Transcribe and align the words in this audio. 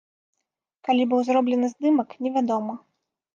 Калі 0.87 1.03
быў 1.11 1.21
зроблены 1.27 1.69
здымак, 1.75 2.17
невядома. 2.29 2.73